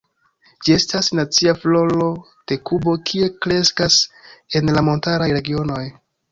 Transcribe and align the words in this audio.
Ĝi 0.67 0.71
estas 0.75 1.09
nacia 1.19 1.53
floro 1.65 2.07
de 2.53 2.59
Kubo, 2.71 2.97
kie 3.11 3.29
kreskas 3.45 4.01
en 4.61 4.75
la 4.79 4.87
montaraj 4.91 5.33
regionoj. 5.41 5.83